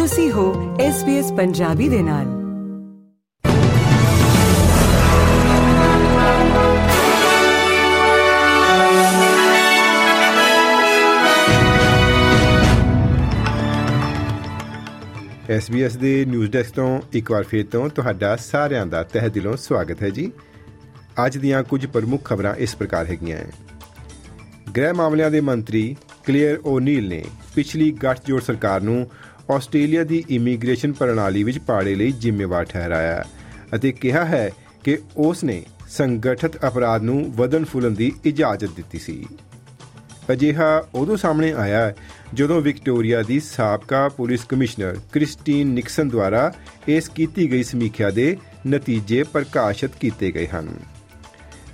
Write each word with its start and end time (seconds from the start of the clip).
ਤੁਸੀਂ 0.00 0.32
ਹੋ 0.32 0.76
SBS 0.76 1.34
ਪੰਜਾਬੀ 1.36 1.88
ਦੇ 1.88 2.02
ਨਾਲ। 2.02 2.24
SBS 15.56 15.98
ਦੇ 15.98 16.24
ਨਿਊਜ਼ 16.28 16.50
ਡੈਸਕ 16.50 16.74
ਤੋਂ 16.74 17.00
ਇੱਕ 17.12 17.30
ਵਾਰ 17.30 17.42
ਫੇਰ 17.42 17.66
ਤੋਂ 17.66 17.88
ਤੁਹਾਡਾ 17.88 18.36
ਸਾਰਿਆਂ 18.36 18.86
ਦਾ 18.86 19.02
ਤਹਿ 19.02 19.30
ਦਿਲੋਂ 19.30 19.56
ਸਵਾਗਤ 19.56 20.02
ਹੈ 20.02 20.08
ਜੀ। 20.08 20.32
ਅੱਜ 21.26 21.38
ਦੀਆਂ 21.38 21.62
ਕੁਝ 21.62 21.86
ਪ੍ਰਮੁੱਖ 21.86 22.24
ਖਬਰਾਂ 22.24 22.54
ਇਸ 22.54 22.76
ਪ੍ਰਕਾਰ 22.76 23.06
ਹੈਗੀਆਂ 23.06 23.38
ਗ੍ਰਹਿ 24.76 24.92
ਮਾਮਲਿਆਂ 24.92 25.30
ਦੇ 25.30 25.40
ਮੰਤਰੀ 25.40 25.96
ਕਲੀਅਰ 26.26 26.58
ਓਨੀਲ 26.64 27.08
ਨੇ 27.08 27.24
ਪਿਛਲੀ 27.54 27.92
ਗੱਠਜੋੜ 27.92 28.42
ਸਰਕਾਰ 28.42 28.80
ਨੂੰ 28.80 29.10
ਆਸਟ੍ਰੇਲੀਆ 29.50 30.04
ਦੀ 30.04 30.24
ਇਮੀਗ੍ਰੇਸ਼ਨ 30.30 30.92
ਪ੍ਰਣਾਲੀ 30.92 31.42
ਵਿੱਚ 31.42 31.58
ਪਾੜੇ 31.58 31.94
ਲਈ 31.94 32.12
ਜ਼ਿੰਮੇਵਾਰ 32.12 32.64
ਠਹਿਰਾਇਆ 32.64 33.24
ਅਤੇ 33.74 33.92
ਕਿਹਾ 33.92 34.24
ਹੈ 34.24 34.50
ਕਿ 34.84 34.98
ਉਸ 35.16 35.44
ਨੇ 35.44 35.62
ਸੰਗਠਿਤ 35.88 36.66
ਅਪਰਾਧ 36.66 37.02
ਨੂੰ 37.02 37.32
ਵਧਣ 37.32 37.64
ਫੁੱਲਣ 37.64 37.90
ਦੀ 37.90 38.12
ਇਜਾਜ਼ਤ 38.24 38.68
ਦਿੱਤੀ 38.76 38.98
ਸੀ। 38.98 39.26
ਅਜਿਹਾ 40.32 40.84
ਉਦੋਂ 40.94 41.16
ਸਾਹਮਣੇ 41.16 41.52
ਆਇਆ 41.52 41.86
ਹੈ 41.86 41.96
ਜਦੋਂ 42.34 42.60
ਵਿਕਟੋਰੀਆ 42.60 43.22
ਦੀ 43.22 43.40
ਸਾਬਕਾ 43.40 44.08
ਪੁਲਿਸ 44.08 44.44
ਕਮਿਸ਼ਨਰ 44.44 44.96
ਕ੍ਰਿਸਟੀਨ 45.12 45.68
ਨਿਕਸਨ 45.68 46.08
ਦੁਆਰਾ 46.08 46.52
ਇਸ 46.88 47.08
ਕੀਤੀ 47.08 47.50
ਗਈ 47.52 47.62
ਸਮੀਖਿਆ 47.62 48.10
ਦੇ 48.10 48.36
ਨਤੀਜੇ 48.68 49.22
ਪ੍ਰਕਾਸ਼ਿਤ 49.22 49.90
ਕੀਤੇ 50.00 50.32
ਗਏ 50.32 50.46
ਹਨ। 50.46 50.68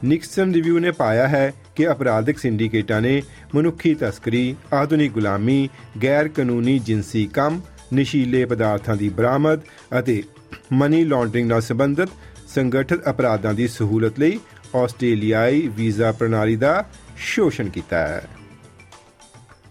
ਨਿਕਸਨ 0.05 0.52
ਰਿਵਿਊ 0.52 0.79
ਨੇ 0.79 0.91
ਪਾਇਆ 0.91 1.29
ਹੈ 1.29 1.52
ਕਿ 1.77 1.91
ਅਪਰਾਧਿਕ 1.91 2.39
ਸਿੰਡੀਕੇਟਾਂ 2.39 3.01
ਨੇ 3.01 3.23
ਮਨੁੱਖੀ 3.55 3.95
ਤਸਕਰੀ, 3.95 4.55
ਆਧੁਨਿਕ 4.73 5.12
ਗੁਲਾਮੀ 5.12 5.69
ਗੈਰ 6.02 6.29
ਕਾਨੂੰਨੀ 6.29 6.79
ਜਿੰਸੀ 6.79 7.27
ਕੰਮ, 7.27 7.61
ਨਸ਼ੀਲੇ 7.95 8.45
ਪਦਾਰਥਾਂ 8.45 8.96
ਦੀ 8.96 9.09
ਬਰਾਮਦ 9.09 9.60
ਅਤੇ 10.01 10.23
ਮਨੀ 10.73 11.04
ਲਾਂਡਰਿੰਗ 11.04 11.49
ਨਾਲ 11.49 11.60
ਸੰਬੰਧਿਤ 11.60 12.09
ਸੰਗਠਿਤ 12.49 13.09
ਅਪਰਾਧਾਂ 13.10 13.54
ਦੀ 13.54 13.69
ਸਹੂਲਤ 13.69 14.19
ਲਈ 14.19 14.38
ਆਸਟ੍ਰੇਲੀਆਈ 14.74 15.66
ਵੀਜ਼ਾ 15.77 16.13
ਪ੍ਰਣਾਲੀ 16.13 16.57
ਦਾ 16.57 16.85
ਸ਼ੋਸ਼ਣ 17.16 17.69
ਕੀਤਾ 17.69 18.07
ਹੈ। 18.09 18.23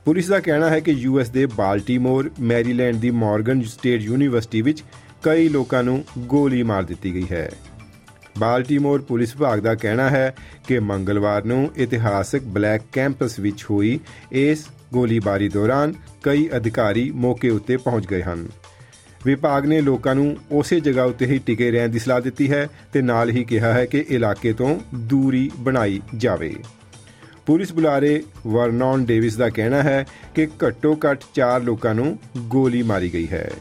ਪੁਲਿਸ 0.05 0.27
ਦਾ 0.27 0.39
ਕਹਿਣਾ 0.39 0.69
ਹੈ 0.69 0.79
ਕਿ 0.79 0.91
ਯੂਐਸ 0.91 1.29
ਦੇ 1.29 1.45
ਬਾਲਟਿਮੋਰ, 1.45 2.29
ਮੈਰੀਲੈਂਡ 2.39 2.95
ਦੀ 2.95 3.09
ਮਾਰਗਨ 3.11 3.61
ਸਟੇਟ 3.63 4.01
ਯੂਨੀਵਰਸਿਟੀ 4.01 4.61
ਵਿੱਚ 4.61 4.83
ਕਈ 5.23 5.47
ਲੋਕਾਂ 5.49 5.83
ਨੂੰ 5.83 6.03
ਗੋਲੀ 6.27 6.63
ਮਾਰ 6.63 6.83
ਦਿੱਤੀ 6.83 7.13
ਗਈ 7.13 7.25
ਹੈ। 7.31 7.49
ਬਾਲਟਿਮੋਰ 8.39 9.01
ਪੁਲਿਸ 9.01 9.35
ਵਿਭਾਗ 9.35 9.59
ਦਾ 9.59 9.75
ਕਹਿਣਾ 9.75 10.09
ਹੈ 10.09 10.35
ਕਿ 10.67 10.79
ਮੰਗਲਵਾਰ 10.79 11.43
ਨੂੰ 11.43 11.71
ਇਤਿਹਾਸਕ 11.77 12.41
ਬਲੈਕ 12.41 12.81
ਕੈਂਪਸ 12.91 13.39
ਵਿੱਚ 13.39 13.63
ਹੋਈ 13.63 13.99
ਇਸ 14.31 14.65
ਗੋਲੀਬਾਰੀ 14.93 15.49
ਦੌਰਾਨ 15.49 15.93
ਕਈ 16.23 16.49
ਅਧਿਕਾਰੀ 16.57 17.11
ਮੌਕੇ 17.11 17.49
ਉੱਤੇ 17.49 17.77
ਪਹੁੰਚ 17.77 18.07
ਗਏ 18.07 18.21
ਹਨ। 18.21 18.47
ਵਿਭਾਗ 19.25 19.65
ਨੇ 19.65 19.81
ਲੋਕਾਂ 19.81 20.15
ਨੂੰ 20.15 20.37
ਉਸੇ 20.51 20.79
ਜਗ੍ਹਾ 20.79 21.03
ਉੱਤੇ 21.03 21.25
ਹੀ 21.25 21.37
ਟਿਕੇ 21.37 21.71
ਰਹਿਣ 21.71 21.89
ਦੀ 21.89 21.99
ਸਲਾਹ 21.99 22.21
ਦਿੱਤੀ 22.21 22.51
ਹੈ 22.51 22.67
ਤੇ 22.93 23.01
ਨਾਲ 23.01 23.29
ਹੀ 23.29 23.43
ਕਿਹਾ 23.43 23.73
ਹੈ 23.73 23.85
ਕਿ 23.85 24.05
ਇਲਾਕੇ 24.09 24.53
ਤੋਂ 24.53 24.79
ਦੂਰੀ 24.95 25.51
ਬਣਾਈ 25.59 26.01
ਜਾਵੇ। 26.17 26.55
ਪੁਲਿਸ 27.45 27.73
ਬੁਲਾਰੇ 27.73 28.23
ਵਰਨੌਨ 28.47 29.05
ਡੇਵਿਸ 29.05 29.35
ਦਾ 29.35 29.49
ਕਹਿਣਾ 29.49 29.83
ਹੈ 29.83 30.05
ਕਿ 30.35 30.47
ਘੱਟੋ-ਘੱਟ 30.65 31.19
4 31.33 31.61
ਲੋਕਾਂ 31.61 31.95
ਨੂੰ 31.95 32.19
ਗੋਲੀ 32.37 32.83
ਮਾਰੀ 32.83 33.13
ਗਈ 33.13 33.27
ਹੈ। 33.27 33.51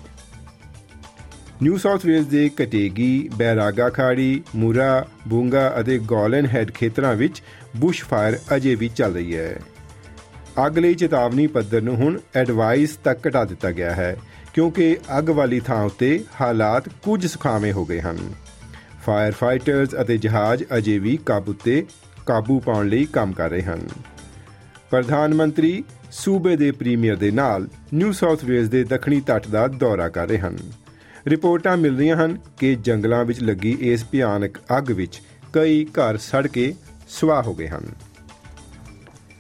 ਨਿਊ 1.62 1.76
ਸਾਊਥ 1.76 2.06
ਵੇਲਜ਼ 2.06 2.28
ਦੇ 2.28 2.48
ਕਟੇਗੀ 2.48 3.28
ਬੈਰਾਗਾ 3.36 3.88
ਖਾੜੀ 3.88 4.42
ਮੂਰਾ, 4.56 5.06
ਬੂੰਗਾ 5.28 5.74
ਅਤੇ 5.80 5.98
ਗੋਲਨ 5.98 6.46
ਹੈਡ 6.46 6.70
ਖੇਤਰਾਂ 6.70 7.14
ਵਿੱਚ 7.14 7.42
ਬੁਸ਼ 7.76 8.04
ਫਾਇਰ 8.04 8.38
ਅਜੇ 8.56 8.74
ਵੀ 8.74 8.88
ਚੱਲ 8.88 9.14
ਰਹੀ 9.14 9.36
ਹੈ। 9.36 9.56
ਅੱਗ 10.66 10.78
ਲਈ 10.78 10.94
ਚੇਤਾਵਨੀ 10.94 11.46
ਪੱਧਰ 11.46 11.82
ਨੂੰ 11.82 11.96
ਹੁਣ 11.96 12.18
ਐਡਵਾਈਸ 12.36 12.96
ਤੱਕ 13.04 13.28
ਘਟਾ 13.28 13.44
ਦਿੱਤਾ 13.44 13.70
ਗਿਆ 13.70 13.92
ਹੈ, 13.92 14.16
ਕਿਉਂਕਿ 14.54 14.96
ਅੱਗ 15.18 15.30
ਵਾਲੀ 15.30 15.60
ਥਾਂ 15.60 15.82
ਉੱਤੇ 15.84 16.24
ਹਾਲਾਤ 16.40 16.88
ਕੁਝ 16.88 17.26
ਸੁਖਾਵੇਂ 17.26 17.72
ਹੋ 17.72 17.84
ਗਏ 17.84 18.00
ਹਨ। 18.00 18.18
ਫਾਇਰ 19.06 19.32
ਫਾਈਟਰਸ 19.32 19.88
ਅਤੇ 20.00 20.18
ਜਹਾਜ਼ 20.18 20.64
ਅਜੇ 20.76 20.98
ਵੀ 20.98 21.18
ਕਾਬੂ 21.26 21.52
ਤੇ 21.52 21.86
ਕਾਬੂ 22.26 22.60
ਪਾਉਣ 22.60 22.88
ਲਈ 22.88 23.04
ਕੰਮ 23.04 23.32
ਕਰ 23.32 23.50
ਰਹੇ 23.50 23.62
ਹਨ। 23.62 23.88
ਪ੍ਰਧਾਨ 24.90 25.34
ਮੰਤਰੀ 25.34 25.84
ਸੂਬੇ 26.12 26.56
ਦੇ 26.56 26.70
ਪ੍ਰੀਮੀਅਰ 26.70 27.16
ਦੇ 27.16 27.30
ਨਾਲ 27.30 27.68
ਨਿਊ 27.94 28.12
ਸਾਊਥ 28.12 28.44
ਵੇਲਜ਼ 28.44 28.70
ਦੇ 28.70 28.84
ਦੱਖਣੀ 28.84 29.20
ਤੱਟ 29.20 29.48
ਦਾ 29.48 29.68
ਦੌਰਾ 29.68 30.08
ਕਰ 30.08 30.28
ਰਹੇ 30.28 30.38
ਹਨ। 30.38 30.58
ਰਿਪੋਰਟਾਂ 31.28 31.76
ਮਿਲ 31.76 31.96
ਰਹੀਆਂ 31.96 32.16
ਹਨ 32.16 32.38
ਕਿ 32.58 32.74
ਜੰਗਲਾਂ 32.74 33.24
ਵਿੱਚ 33.24 33.42
ਲੱਗੀ 33.42 33.76
ਇਸ 33.80 34.04
ਭਿਆਨਕ 34.10 34.58
ਅੱਗ 34.78 34.90
ਵਿੱਚ 34.90 35.22
ਕਈ 35.52 35.84
ਘਰ 35.84 36.16
ਸੜ 36.16 36.46
ਕੇ 36.46 36.74
ਸੁਆਹ 37.08 37.42
ਹੋ 37.42 37.54
ਗਏ 37.54 37.68
ਹਨ। 37.68 37.86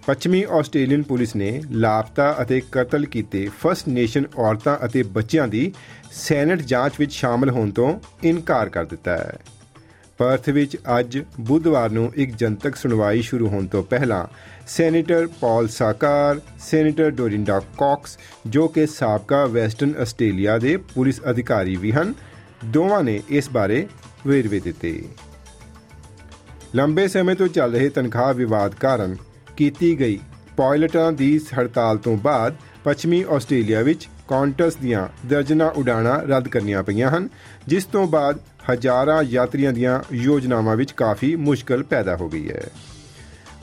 ਪੱਛਮੀ 0.06 0.44
ਆਸਟ੍ਰੇਲੀਅਨ 0.50 1.02
ਪੁਲਿਸ 1.02 1.36
ਨੇ 1.36 1.62
ਲਾਪਤਾ 1.70 2.36
ਅਤੇ 2.42 2.62
ਕਤਲ 2.72 3.04
ਕੀਤੇ 3.04 3.48
ਫਸਟ 3.60 3.88
ਨੇਸ਼ਨ 3.88 4.24
ਔਰਤਾਂ 4.38 4.84
ਅਤੇ 4.84 5.02
ਬੱਚਿਆਂ 5.02 5.48
ਦੀ 5.48 5.72
ਸੈਨੇਟ 6.12 6.62
ਜਾਂਚ 6.62 6.92
ਵਿੱਚ 6.98 7.12
ਸ਼ਾਮਲ 7.12 7.50
ਹੋਣ 7.50 7.70
ਤੋਂ 7.70 8.00
ਇਨਕਾਰ 8.24 8.68
ਕਰ 8.68 8.84
ਦਿੱਤਾ 8.84 9.16
ਹੈ। 9.16 9.38
ਪਰਥ 10.18 10.48
ਵਿੱਚ 10.48 10.76
ਅੱਜ 10.98 11.18
ਬੁੱਧਵਾਰ 11.40 11.90
ਨੂੰ 11.90 12.12
ਇੱਕ 12.14 12.36
ਜਨਤਕ 12.36 12.76
ਸੁਣਵਾਈ 12.76 13.22
ਸ਼ੁਰੂ 13.22 13.48
ਹੋਣ 13.48 13.66
ਤੋਂ 13.66 13.82
ਪਹਿਲਾਂ 13.82 14.26
ਸੈਨੇਟਰ 14.68 15.26
ਪਾਲ 15.40 15.68
ਸਾਕਾਰ, 15.68 16.40
ਸੈਨੇਟਰ 16.60 17.10
ਡੋਰਿੰਡਾ 17.10 17.60
ਕਾਕਸ, 17.60 18.18
ਜੋ 18.46 18.68
ਕਿ 18.68 18.86
ਸਾਬਕਾ 18.86 19.46
ਵੈਸਟਰਨ 19.46 19.92
ਆਸਟ੍ਰੇਲੀਆ 20.00 20.58
ਦੇ 20.58 20.76
ਪੁਲਿਸ 20.76 21.20
ਅਧਿਕਾਰੀ 21.30 21.76
ਵੀ 21.76 21.92
ਹਨ। 21.92 22.14
ਦੋਵਾਂ 22.64 23.02
ਨੇ 23.04 23.22
ਇਸ 23.28 23.50
ਬਾਰੇ 23.50 23.86
ਵੇਰਵੇ 24.26 24.60
ਦਿੱਤੇ। 24.60 25.04
ਲੰਬੇ 26.74 27.08
ਸਮੇਂ 27.08 27.34
ਤੋਂ 27.36 27.48
ਚੱਲ 27.48 27.72
ਰਹੇ 27.72 27.88
ਤਨਖਾਹ 27.88 28.34
ਵਿਵਾਦ 28.34 28.74
ਕਾਰਨ 28.74 29.16
ਕੀਤੀ 29.56 30.00
ਗਈ 30.00 30.18
ਪਾਇਲਟਾਂ 30.56 31.12
ਦੀ 31.12 31.38
ਹੜਤਾਲ 31.38 31.98
ਤੋਂ 31.98 32.16
ਬਾਅਦ 32.16 32.56
ਪੱਛਮੀ 32.84 33.24
ਆਸਟ੍ਰੇਲੀਆ 33.30 33.82
ਵਿੱਚ 33.82 34.08
ਕਾਉਂਟਸ 34.28 34.76
ਦੀਆਂ 34.76 35.28
ਦਰਜਨਾ 35.28 35.68
ਉਡਾਣਾਂ 35.68 36.20
ਰੱਦ 36.26 36.48
ਕਰਨੀਆਂ 36.48 36.82
ਪਈਆਂ 36.82 37.10
ਹਨ, 37.10 37.28
ਜਿਸ 37.66 37.84
ਤੋਂ 37.84 38.06
ਬਾਅਦ 38.06 38.38
ਹਜ਼ਾਰਾਂ 38.72 39.22
ਯਾਤਰੀਆਂ 39.22 39.72
ਦੀਆਂ 39.72 40.00
ਯੋਜਨਾਵਾਂ 40.12 40.76
ਵਿੱਚ 40.76 40.92
ਕਾਫੀ 40.92 41.36
ਮੁਸ਼ਕਲ 41.36 41.82
ਪੈਦਾ 41.82 42.16
ਹੋ 42.16 42.28
ਗਈ 42.28 42.48
ਹੈ। 42.48 42.62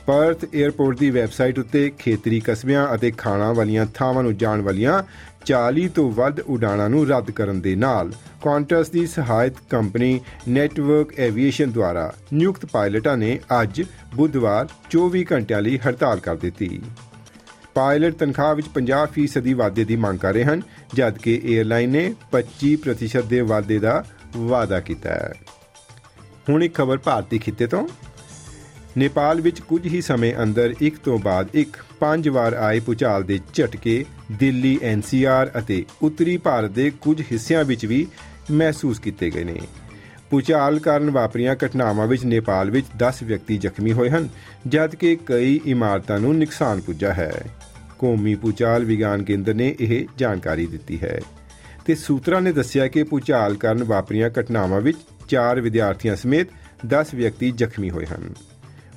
ਪਰਥ 0.06 0.46
에ਅਰਪੋਰਟ 0.46 1.00
ਦੀ 1.00 1.10
ਵੈਬਸਾਈਟ 1.10 1.60
ਉੱਤੇ 1.60 1.92
ਖੇਤਰੀ 2.00 2.40
ਕਸਬਿਆਂ 2.40 2.96
ਅਤੇ 2.96 3.12
ਖਾਣਾ 3.12 3.54
ਵਾਲੀਆਂ 3.54 3.86
ਥਾਵਾਂ 3.94 4.24
ਨੂੰ 4.24 4.38
ਜਾਣ 4.38 4.62
ਵਾਲੀਆਂ 4.62 5.04
40 5.46 5.88
ਤੋਂ 5.88 6.12
ਵੱਧ 6.12 6.40
ਉਡਾਣਾਂ 6.40 6.90
ਨੂੰ 6.90 7.08
ਰੱਦ 7.08 7.32
ਕਰਨ 7.32 7.62
ਦੇ 7.62 7.76
ਨਾਲ 7.76 8.12
ਕੁਆਂਟਸ 8.42 8.90
ਦੀ 8.90 9.08
ਸਹਾਇਤ 9.08 9.54
ਕੰਪਨੀ 9.70 10.22
ਨੈਟਵਰਕ 10.48 11.20
ਐਵੀਏਸ਼ਨ 11.20 11.72
ਦੁਆਰਾ 11.72 12.14
ਨਿਯੁਕਤ 12.34 12.66
ਪਾਇਲਟਾਂ 12.66 13.18
ਨੇ 13.18 13.40
ਅੱਜ 13.62 13.84
ਬੁੱਧਵਾਰ 14.16 14.68
24 14.90 15.26
ਘੰਟਿਆਂ 15.32 15.62
ਲਈ 15.62 15.78
ਹੜਤਾਲ 15.78 16.20
ਕਰ 16.20 16.36
ਦਿੱਤੀ। 16.36 16.82
ਪਾਇਲਟ 17.74 18.16
ਤਨਖਾਹ 18.16 18.56
ਵਿੱਚ 18.56 18.68
50% 18.68 19.54
ਵਾਧੇ 19.54 19.84
ਦੀ 19.84 19.96
ਮੰਗ 19.96 20.20
ਕਰ 20.20 20.34
ਰਹੇ 20.34 20.44
ਹਨ, 20.44 20.62
ਜਦਕਿ 20.94 21.42
에ਅਰਲਾਈਨ 21.46 21.90
ਨੇ 21.90 22.14
25% 22.32 23.26
ਦੇ 23.26 23.42
ਵਾਧੇ 23.42 23.80
ਦਾ 23.80 24.06
ਵਾਅਦਾ 24.38 24.80
ਕੀਤਾ 24.80 25.10
ਹੈ। 25.10 25.34
ਹੁਣ 26.50 26.64
ਇੱਕ 26.64 26.76
ਖਬਰ 26.76 26.98
ਭਾਰਤੀ 26.98 27.38
ਖਿੱਤੇ 27.38 27.68
ਤੋਂ। 27.68 27.88
ਨੇਪਾਲ 28.98 29.42
ਵਿੱਚ 29.42 29.60
ਕੁਝ 29.60 29.86
ਹੀ 29.86 30.02
ਸਮੇਂ 30.02 30.34
ਅੰਦਰ 30.44 30.74
ਇੱਕ 30.82 30.98
ਤੋਂ 30.98 31.20
ਬਾਅਦ 31.20 31.48
ਇੱਕ 31.54 31.78
ਪੰਜ 32.00 32.30
ਵਾਰ 32.30 32.54
ਆਏ 32.54 32.80
ਪੁਚਾਲ 32.80 33.24
ਦੇ 33.24 33.40
ਝਟਕੇ, 33.54 34.06
ਦਿੱਲੀ 34.32 34.80
ਐਨਸੀਆਰ 34.84 35.52
ਅਤੇ 35.58 35.86
ਉੱਤਰੀ 36.02 36.38
ਭਾਰਤ 36.38 36.72
ਦੇ 36.72 36.92
ਕੁਝ 37.02 37.22
ਹਿੱਸਿਆਂ 37.22 37.64
ਵਿੱਚ 37.64 37.86
ਵੀ 37.86 38.08
ਮਹਿਸੂਸ 38.52 39.00
ਕੀਤੇ 39.00 39.30
ਗਏ 39.30 39.44
ਨੇ। 39.44 39.60
ਪੁਚਾਲ 40.30 40.80
ਕਾਰਨ 40.80 41.10
ਵਾਪਰੀਆਂ 41.10 41.56
ਘਟਨਾਵਾਂ 41.66 42.08
ਵਿੱਚ 42.08 42.26
ਨੇਪਾਲ 42.26 42.72
ਵਿੱਚ 42.72 42.88
10 42.98 43.24
ਵਿਅਕਤੀ 43.24 43.58
ਜ਼ਖਮੀ 43.58 43.94
ਹੋਏ 43.94 44.10
ਹਨ, 44.10 44.30
ਜਦਕਿ 44.68 45.18
ਕਈ 45.26 45.60
ਇਮਾਰਤਾਂ 45.66 46.20
ਨੂੰ 46.20 46.38
ਨੁਕਸਾਨ 46.38 46.82
ਪੁੱਜਾ 46.82 47.14
ਹੈ। 47.14 47.42
ਕੌਮੀ 48.00 48.36
ਪੁਚਾਲ 48.36 48.86
ਵਿਗਿਆਨ 48.86 49.24
ਕੇਂਦਰ 49.24 49.54
ਨੇ 49.54 49.76
ਇਹ 49.80 50.06
ਜਾਣਕਾਰੀ 50.18 50.66
ਦਿੱਤੀ 50.66 51.00
ਹੈ। 51.04 51.22
ਤੇ 51.86 51.96
ਸੂਤਰਾਂ 51.96 52.42
ਨੇ 52.42 52.52
ਦੱਸਿਆ 52.52 52.88
ਕਿ 52.88 53.04
ਪੁਚਾਲ 53.04 53.56
ਕਾਰਨ 53.56 53.84
ਵਾਪਰੀਆਂ 53.84 54.30
ਘਟਨਾਵਾਂ 54.40 54.82
ਵਿੱਚ 54.82 54.98
4 55.28 55.62
ਵਿਦਿਆਰਥੀਆਂ 55.62 56.16
ਸਮੇਤ 56.16 56.48
10 56.88 57.14
ਵਿਅਕਤੀ 57.16 57.52
ਜ਼ਖਮੀ 57.52 57.90
ਹੋਏ 57.90 58.06
ਹਨ। 58.06 58.34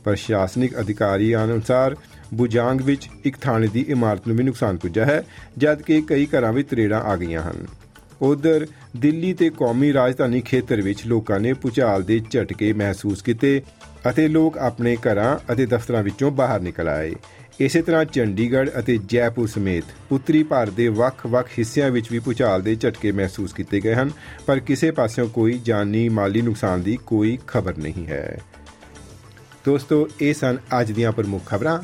ਪ੍ਰਸ਼ਾਸਨਿਕ 0.04 0.78
ਅਧਿਕਾਰੀਆਂ 0.80 1.44
ਅਨੁਸਾਰ 1.44 1.96
ਬੁਜਾਂਗ 2.34 2.80
ਵਿੱਚ 2.80 3.08
ਇੱਕ 3.24 3.36
ਥਾਣੇ 3.40 3.68
ਦੀ 3.68 3.84
ਇਮਾਰਤ 3.88 4.28
ਨੂੰ 4.28 4.36
ਵੀ 4.36 4.44
ਨੁਕਸਾਨ 4.44 4.76
ਪੁੱਜਾ 4.76 5.04
ਹੈ, 5.04 5.22
ਜਦਕਿ 5.58 6.00
ਕਈ 6.00 6.26
ਘਰਾਂ 6.26 6.52
ਵਿੱਚ 6.52 6.68
ਤਰੇੜਾਂ 6.68 7.00
ਆ 7.02 7.16
ਗਈਆਂ 7.16 7.42
ਹਨ। 7.42 7.66
ਉਧਰ, 8.22 8.66
ਦਿੱਲੀ 8.96 9.32
ਤੇ 9.32 9.48
ਕੌਮੀ 9.50 9.92
ਰਾਜਧਾਨੀ 9.92 10.40
ਖੇਤਰ 10.40 10.80
ਵਿੱਚ 10.82 11.06
ਲੋਕਾਂ 11.06 11.40
ਨੇ 11.40 11.52
ਪੁਚਾਲ 11.52 12.02
ਦੇ 12.02 12.20
ਝਟਕੇ 12.30 12.72
ਮਹਿਸੂਸ 12.72 13.22
ਕੀਤੇ 13.22 13.60
ਅਤੇ 14.08 14.26
ਲੋਕ 14.28 14.58
ਆਪਣੇ 14.58 14.96
ਘਰਾਂ 15.06 15.36
ਅਤੇ 15.52 15.66
ਦਫ਼ਤਰਾਂ 15.66 16.02
ਵਿੱਚੋਂ 16.02 16.30
ਬਾਹਰ 16.30 16.60
ਨਿਕਲ 16.60 16.88
ਆਏ। 16.88 17.12
ਇਸੇ 17.60 17.82
ਤਰ੍ਹਾਂ 17.82 18.04
ਚੰਡੀਗੜ੍ਹ 18.04 18.70
ਅਤੇ 18.78 18.98
ਜੈਪੁਰ 19.06 19.48
ਸਮੇਤ 19.48 20.12
ਉੱਤਰੀ 20.12 20.42
ਭਾਰਤ 20.42 20.72
ਦੇ 20.72 20.88
ਵੱਖ-ਵੱਖ 20.88 21.48
ਹਿੱਸਿਆਂ 21.58 21.90
ਵਿੱਚ 21.90 22.10
ਵੀ 22.12 22.18
ਪੁਚਾਲ 22.18 22.62
ਦੇ 22.62 22.74
ਝਟਕੇ 22.74 23.12
ਮਹਿਸੂਸ 23.12 23.52
ਕੀਤੇ 23.52 23.80
ਗਏ 23.80 23.94
ਹਨ, 23.94 24.10
ਪਰ 24.46 24.58
ਕਿਸੇ 24.60 24.90
ਪਾਸਿਓਂ 24.90 25.28
ਕੋਈ 25.28 25.60
ਜਾਨੀ 25.64 26.08
ਮਾਲੀ 26.08 26.42
ਨੁਕਸਾਨ 26.42 26.82
ਦੀ 26.82 26.98
ਕੋਈ 27.06 27.38
ਖਬਰ 27.46 27.76
ਨਹੀਂ 27.78 28.06
ਹੈ। 28.06 28.38
ਦੋਸਤੋ, 29.66 30.08
ਇਹ 30.20 30.34
ਸਨ 30.34 30.58
ਅੱਜ 30.80 30.92
ਦੀਆਂ 30.92 31.12
ਪ੍ਰਮੁੱਖ 31.12 31.44
ਖਬਰਾਂ। 31.46 31.78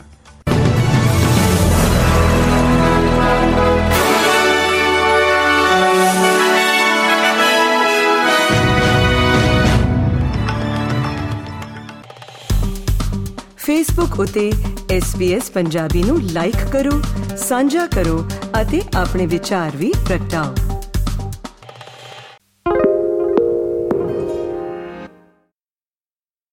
ਫੇਸਬੁੱਕ 13.57 14.21
ਉਤੇ 14.21 14.53
SBS 14.99 15.51
ਪੰਜਾਬੀ 15.55 16.03
ਨੂੰ 16.03 16.23
ਲਾਈਕ 16.23 16.65
ਕਰੋ, 16.73 17.03
ਸਾਂਝਾ 17.37 17.87
ਕਰੋ 17.87 18.29
ਅਤੇ 18.63 18.83
ਆਪਣੇ 18.97 19.27
ਵਿਚਾਰ 19.27 19.77
ਵੀ 19.77 19.93
ਪ੍ਰਗਟਾਓ। 20.09 20.70